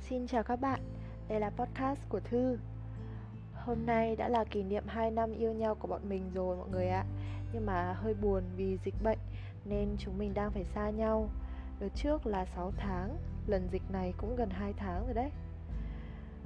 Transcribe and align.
Xin 0.00 0.26
chào 0.26 0.42
các 0.42 0.60
bạn, 0.60 0.80
đây 1.28 1.40
là 1.40 1.50
podcast 1.50 2.08
của 2.08 2.20
Thư. 2.20 2.58
Hôm 3.54 3.86
nay 3.86 4.16
đã 4.16 4.28
là 4.28 4.44
kỷ 4.44 4.62
niệm 4.62 4.84
2 4.86 5.10
năm 5.10 5.32
yêu 5.32 5.52
nhau 5.52 5.74
của 5.74 5.88
bọn 5.88 6.08
mình 6.08 6.30
rồi 6.34 6.56
mọi 6.56 6.68
người 6.68 6.88
ạ. 6.88 7.04
Nhưng 7.52 7.66
mà 7.66 7.92
hơi 7.92 8.14
buồn 8.14 8.42
vì 8.56 8.78
dịch 8.84 8.94
bệnh 9.02 9.18
nên 9.64 9.96
chúng 9.98 10.18
mình 10.18 10.34
đang 10.34 10.50
phải 10.50 10.64
xa 10.64 10.90
nhau. 10.90 11.28
Đợt 11.80 11.88
trước 11.94 12.26
là 12.26 12.44
6 12.44 12.72
tháng, 12.76 13.16
lần 13.46 13.68
dịch 13.72 13.82
này 13.90 14.14
cũng 14.18 14.36
gần 14.36 14.50
2 14.50 14.72
tháng 14.72 15.04
rồi 15.04 15.14
đấy. 15.14 15.30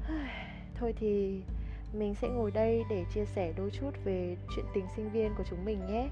Thôi 0.75 0.95
thì 0.97 1.43
mình 1.93 2.15
sẽ 2.15 2.29
ngồi 2.29 2.51
đây 2.51 2.85
để 2.91 3.05
chia 3.15 3.25
sẻ 3.25 3.53
đôi 3.57 3.71
chút 3.71 3.91
về 4.05 4.37
chuyện 4.57 4.67
tình 4.75 4.87
sinh 4.97 5.11
viên 5.11 5.35
của 5.37 5.45
chúng 5.51 5.65
mình 5.65 5.87
nhé. 5.87 6.09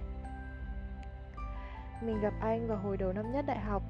Mình 2.02 2.20
gặp 2.20 2.32
anh 2.40 2.68
vào 2.68 2.78
hồi 2.78 2.96
đầu 2.96 3.12
năm 3.12 3.32
nhất 3.32 3.44
đại 3.46 3.60
học. 3.60 3.82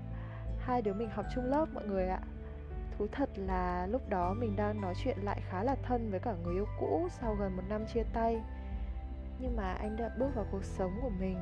Hai 0.65 0.83
đứa 0.83 0.93
mình 0.93 1.11
học 1.11 1.27
chung 1.35 1.45
lớp, 1.45 1.67
mọi 1.75 1.87
người 1.87 2.09
ạ. 2.09 2.21
Thú 2.99 3.07
thật 3.13 3.31
là 3.37 3.87
lúc 3.87 4.09
đó 4.09 4.35
mình 4.35 4.57
đang 4.57 4.81
nói 4.81 4.95
chuyện 5.05 5.19
lại 5.23 5.41
khá 5.49 5.63
là 5.63 5.77
thân 5.83 6.11
với 6.11 6.21
cả 6.21 6.35
người 6.45 6.55
yêu 6.55 6.67
cũ 6.81 7.09
sau 7.11 7.35
gần 7.35 7.57
một 7.57 7.63
năm 7.69 7.87
chia 7.95 8.03
tay. 8.13 8.43
Nhưng 9.39 9.57
mà 9.57 9.73
anh 9.73 9.97
đã 9.97 10.11
bước 10.19 10.29
vào 10.35 10.47
cuộc 10.53 10.65
sống 10.65 10.99
của 11.03 11.11
mình. 11.21 11.39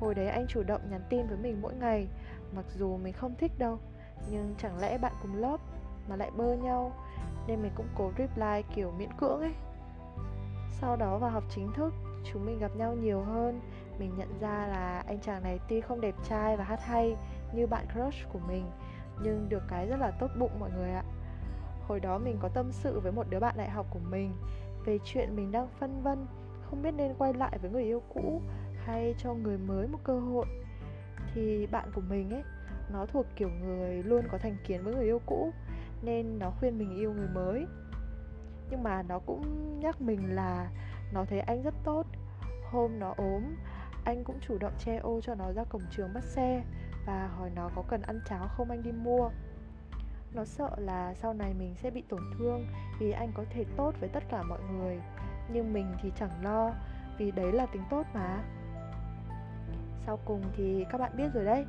Hồi 0.00 0.14
đấy 0.14 0.28
anh 0.28 0.46
chủ 0.48 0.62
động 0.62 0.80
nhắn 0.90 1.00
tin 1.10 1.26
với 1.26 1.36
mình 1.36 1.62
mỗi 1.62 1.74
ngày, 1.74 2.08
Mặc 2.52 2.64
dù 2.74 2.96
mình 2.96 3.12
không 3.12 3.34
thích 3.38 3.52
đâu, 3.58 3.78
Nhưng 4.30 4.54
chẳng 4.58 4.78
lẽ 4.80 4.98
bạn 4.98 5.12
cùng 5.22 5.34
lớp 5.34 5.60
mà 6.08 6.16
lại 6.16 6.30
bơ 6.36 6.54
nhau, 6.54 6.92
Nên 7.46 7.62
mình 7.62 7.72
cũng 7.74 7.88
cố 7.98 8.12
reply 8.18 8.74
kiểu 8.74 8.92
miễn 8.98 9.10
cưỡng 9.20 9.40
ấy. 9.40 9.54
Sau 10.80 10.96
đó 10.96 11.18
vào 11.18 11.30
học 11.30 11.44
chính 11.50 11.72
thức, 11.72 11.94
Chúng 12.32 12.46
mình 12.46 12.58
gặp 12.58 12.76
nhau 12.76 12.94
nhiều 12.94 13.22
hơn. 13.22 13.60
Mình 13.98 14.12
nhận 14.18 14.38
ra 14.40 14.66
là 14.66 15.04
anh 15.06 15.20
chàng 15.20 15.42
này 15.42 15.60
tuy 15.68 15.80
không 15.80 16.00
đẹp 16.00 16.14
trai 16.28 16.56
và 16.56 16.64
hát 16.64 16.80
hay 16.82 17.16
như 17.52 17.66
bạn 17.66 17.86
crush 17.92 18.32
của 18.32 18.38
mình, 18.48 18.64
nhưng 19.22 19.48
được 19.48 19.62
cái 19.68 19.86
rất 19.86 19.96
là 20.00 20.10
tốt 20.10 20.30
bụng 20.38 20.60
mọi 20.60 20.70
người 20.70 20.90
ạ. 20.90 21.04
Hồi 21.88 22.00
đó 22.00 22.18
mình 22.18 22.36
có 22.40 22.48
tâm 22.48 22.72
sự 22.72 23.00
với 23.00 23.12
một 23.12 23.26
đứa 23.30 23.40
bạn 23.40 23.54
đại 23.58 23.70
học 23.70 23.86
của 23.90 24.00
mình 24.10 24.32
về 24.84 24.98
chuyện 25.04 25.36
mình 25.36 25.52
đang 25.52 25.68
phân 25.78 26.02
vân, 26.02 26.26
không 26.70 26.82
biết 26.82 26.90
nên 26.90 27.14
quay 27.14 27.34
lại 27.34 27.58
với 27.62 27.70
người 27.70 27.84
yêu 27.84 28.02
cũ 28.14 28.42
hay 28.84 29.14
cho 29.18 29.34
người 29.34 29.58
mới 29.58 29.88
một 29.88 29.98
cơ 30.04 30.20
hội. 30.20 30.46
Thì 31.34 31.66
bạn 31.66 31.90
của 31.94 32.00
mình 32.00 32.30
ấy, 32.30 32.42
nó 32.92 33.06
thuộc 33.06 33.26
kiểu 33.36 33.50
người 33.50 34.02
luôn 34.02 34.24
có 34.30 34.38
thành 34.38 34.56
kiến 34.66 34.84
với 34.84 34.94
người 34.94 35.04
yêu 35.04 35.20
cũ, 35.26 35.52
nên 36.02 36.38
nó 36.38 36.50
khuyên 36.50 36.78
mình 36.78 36.96
yêu 36.96 37.12
người 37.12 37.28
mới. 37.34 37.66
Nhưng 38.70 38.82
mà 38.82 39.02
nó 39.02 39.18
cũng 39.18 39.42
nhắc 39.80 40.00
mình 40.00 40.34
là 40.34 40.70
nó 41.12 41.24
thấy 41.24 41.40
anh 41.40 41.62
rất 41.62 41.74
tốt. 41.84 42.06
Hôm 42.70 42.98
nó 42.98 43.14
ốm, 43.16 43.42
anh 44.04 44.24
cũng 44.24 44.40
chủ 44.40 44.58
động 44.58 44.72
che 44.78 44.96
ô 44.96 45.20
cho 45.20 45.34
nó 45.34 45.52
ra 45.52 45.64
cổng 45.64 45.82
trường 45.90 46.14
bắt 46.14 46.24
xe 46.24 46.64
và 47.06 47.26
hỏi 47.26 47.50
nó 47.54 47.70
có 47.74 47.82
cần 47.88 48.02
ăn 48.02 48.20
cháo 48.28 48.48
không 48.48 48.70
anh 48.70 48.82
đi 48.82 48.92
mua. 48.92 49.30
Nó 50.32 50.44
sợ 50.44 50.70
là 50.78 51.14
sau 51.14 51.34
này 51.34 51.54
mình 51.54 51.74
sẽ 51.74 51.90
bị 51.90 52.02
tổn 52.08 52.20
thương 52.38 52.66
vì 53.00 53.10
anh 53.10 53.32
có 53.34 53.44
thể 53.50 53.64
tốt 53.76 53.94
với 54.00 54.08
tất 54.08 54.24
cả 54.30 54.42
mọi 54.42 54.60
người. 54.72 55.00
Nhưng 55.52 55.72
mình 55.72 55.86
thì 56.02 56.12
chẳng 56.18 56.44
lo, 56.44 56.72
vì 57.18 57.30
đấy 57.30 57.52
là 57.52 57.66
tính 57.66 57.82
tốt 57.90 58.06
mà. 58.14 58.44
Sau 60.06 60.18
cùng 60.24 60.42
thì 60.56 60.84
các 60.90 60.98
bạn 60.98 61.16
biết 61.16 61.28
rồi 61.34 61.44
đấy, 61.44 61.64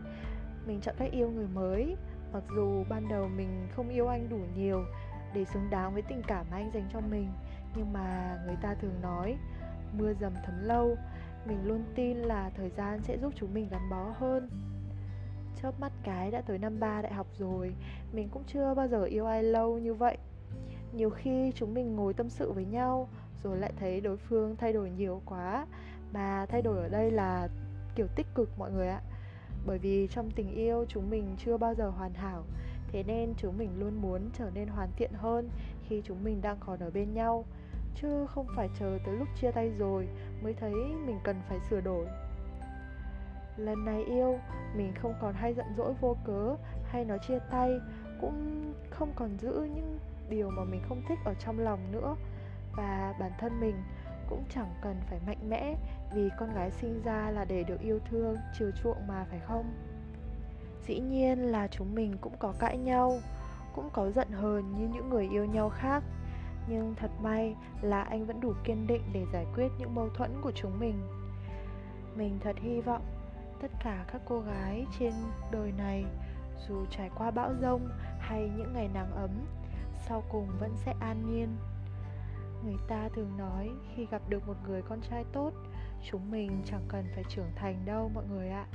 mình 0.65 0.81
chọn 0.81 0.95
cách 0.97 1.11
yêu 1.11 1.29
người 1.31 1.47
mới. 1.47 1.95
Mặc 2.33 2.43
dù 2.55 2.83
ban 2.89 3.09
đầu 3.09 3.27
mình 3.27 3.67
không 3.75 3.89
yêu 3.89 4.07
anh 4.07 4.29
đủ 4.29 4.39
nhiều 4.55 4.83
để 5.33 5.45
xứng 5.45 5.69
đáng 5.69 5.93
với 5.93 6.01
tình 6.01 6.21
cảm 6.27 6.45
mà 6.51 6.57
anh 6.57 6.71
dành 6.73 6.89
cho 6.93 6.99
mình, 6.99 7.31
nhưng 7.75 7.93
mà 7.93 8.37
người 8.45 8.57
ta 8.61 8.75
thường 8.81 9.01
nói, 9.01 9.37
mưa 9.93 10.13
dầm 10.13 10.33
thấm 10.45 10.63
lâu. 10.63 10.97
Mình 11.45 11.67
luôn 11.67 11.83
tin 11.95 12.17
là 12.17 12.49
thời 12.57 12.69
gian 12.69 13.01
sẽ 13.01 13.17
giúp 13.17 13.33
chúng 13.35 13.53
mình 13.53 13.69
gắn 13.69 13.89
bó 13.89 14.13
hơn 14.19 14.49
chớp 15.61 15.79
mắt 15.79 15.91
cái 16.03 16.31
đã 16.31 16.41
tới 16.41 16.57
năm 16.57 16.79
ba 16.79 17.01
đại 17.01 17.13
học 17.13 17.27
rồi. 17.39 17.73
Mình 18.13 18.29
cũng 18.29 18.43
chưa 18.47 18.73
bao 18.73 18.87
giờ 18.87 19.03
yêu 19.03 19.25
ai 19.25 19.43
lâu 19.43 19.79
như 19.79 19.93
vậy. 19.93 20.17
Nhiều 20.93 21.09
khi 21.09 21.51
chúng 21.55 21.73
mình 21.73 21.95
ngồi 21.95 22.13
tâm 22.13 22.29
sự 22.29 22.51
với 22.51 22.65
nhau, 22.65 23.09
Rồi 23.43 23.57
lại 23.57 23.73
thấy 23.79 24.01
đối 24.01 24.17
phương 24.17 24.55
thay 24.55 24.73
đổi 24.73 24.89
nhiều 24.89 25.21
quá. 25.25 25.67
Mà 26.13 26.45
thay 26.49 26.61
đổi 26.61 26.77
ở 26.77 26.89
đây 26.89 27.11
là 27.11 27.47
kiểu 27.95 28.07
tích 28.15 28.27
cực 28.35 28.49
mọi 28.57 28.71
người 28.71 28.87
ạ. 28.87 29.01
Bởi 29.65 29.77
vì 29.77 30.07
trong 30.07 30.31
tình 30.31 30.51
yêu 30.51 30.85
chúng 30.89 31.09
mình 31.09 31.35
chưa 31.45 31.57
bao 31.57 31.73
giờ 31.73 31.89
hoàn 31.89 32.13
hảo, 32.13 32.43
Thế 32.91 33.03
nên 33.03 33.33
chúng 33.37 33.57
mình 33.57 33.69
luôn 33.79 34.01
muốn 34.01 34.29
trở 34.33 34.49
nên 34.53 34.67
hoàn 34.67 34.89
thiện 34.97 35.11
hơn 35.13 35.49
Khi 35.87 36.01
chúng 36.05 36.23
mình 36.23 36.41
đang 36.41 36.57
còn 36.59 36.79
ở 36.79 36.91
bên 36.91 37.13
nhau. 37.13 37.45
Chứ 37.95 38.25
không 38.27 38.47
phải 38.55 38.69
chờ 38.79 38.97
tới 39.05 39.15
lúc 39.15 39.27
chia 39.41 39.51
tay 39.51 39.71
rồi 39.77 40.07
Mới 40.43 40.53
thấy 40.53 40.73
mình 41.05 41.19
cần 41.23 41.35
phải 41.49 41.59
sửa 41.69 41.81
đổi. 41.81 42.05
Lần 43.59 43.85
này 43.85 44.03
yêu, 44.03 44.39
mình 44.75 44.93
không 45.01 45.13
còn 45.21 45.33
hay 45.33 45.53
giận 45.53 45.65
dỗi 45.77 45.93
vô 46.01 46.17
cớ 46.25 46.55
hay 46.83 47.05
nói 47.05 47.19
chia 47.27 47.39
tay 47.51 47.79
Cũng 48.21 48.63
không 48.89 49.11
còn 49.15 49.37
giữ 49.37 49.67
những 49.75 49.99
điều 50.29 50.49
mà 50.49 50.63
mình 50.63 50.81
không 50.89 51.01
thích 51.09 51.19
ở 51.25 51.33
trong 51.33 51.59
lòng 51.59 51.79
nữa. 51.91 52.15
Và 52.75 53.13
bản 53.19 53.31
thân 53.39 53.59
mình 53.59 53.75
cũng 54.29 54.43
chẳng 54.49 54.73
cần 54.81 54.95
phải 55.09 55.19
mạnh 55.27 55.49
mẽ 55.49 55.75
Vì 56.13 56.29
con 56.39 56.55
gái 56.55 56.71
sinh 56.71 57.01
ra 57.03 57.31
là 57.31 57.45
để 57.45 57.63
được 57.63 57.81
yêu 57.81 57.99
thương, 58.09 58.35
chiều 58.59 58.71
chuộng 58.83 59.07
mà 59.07 59.25
phải 59.29 59.39
không? 59.39 59.73
Dĩ 60.87 60.99
nhiên 60.99 61.39
là 61.39 61.67
chúng 61.67 61.95
mình 61.95 62.17
cũng 62.21 62.33
có 62.39 62.53
cãi 62.59 62.77
nhau 62.77 63.19
Cũng 63.75 63.89
có 63.93 64.11
giận 64.11 64.31
hờn 64.31 64.73
như 64.77 64.87
những 64.93 65.09
người 65.09 65.29
yêu 65.31 65.45
nhau 65.45 65.69
khác. 65.69 66.03
Nhưng 66.69 66.95
thật 66.95 67.11
may 67.21 67.55
là 67.81 68.01
anh 68.01 68.25
vẫn 68.25 68.41
đủ 68.41 68.53
kiên 68.63 68.87
định 68.87 69.01
để 69.13 69.25
giải 69.33 69.45
quyết 69.55 69.67
những 69.79 69.95
mâu 69.95 70.09
thuẫn 70.09 70.31
của 70.41 70.51
chúng 70.51 70.79
mình. 70.79 71.01
Mình 72.15 72.39
thật 72.43 72.55
hy 72.59 72.81
vọng 72.81 73.01
tất 73.61 73.71
cả 73.83 74.05
các 74.11 74.21
cô 74.25 74.39
gái 74.39 74.85
trên 74.99 75.13
đời 75.51 75.71
này, 75.71 76.05
dù 76.67 76.85
trải 76.89 77.09
qua 77.17 77.31
bão 77.31 77.53
rông 77.61 77.89
hay 78.19 78.49
những 78.57 78.73
ngày 78.73 78.87
nắng 78.93 79.11
ấm, 79.11 79.31
sau 80.07 80.23
cùng 80.31 80.47
vẫn 80.59 80.75
sẽ 80.85 80.93
an 80.99 81.25
nhiên. 81.25 81.57
Người 82.65 82.77
ta 82.87 83.09
thường 83.15 83.37
nói, 83.37 83.69
khi 83.95 84.07
gặp 84.11 84.21
được 84.29 84.47
một 84.47 84.55
người 84.67 84.81
con 84.81 85.01
trai 85.09 85.25
tốt, 85.33 85.51
chúng 86.11 86.31
mình 86.31 86.61
chẳng 86.65 86.85
cần 86.87 87.05
phải 87.15 87.23
trưởng 87.29 87.51
thành 87.55 87.85
đâu 87.85 88.11
mọi 88.13 88.23
người 88.27 88.49
ạ. 88.49 88.65